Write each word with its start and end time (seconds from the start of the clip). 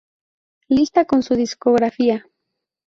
Lista 0.67 1.05
con 1.05 1.21
su 1.21 1.35
discografía. 1.35 2.25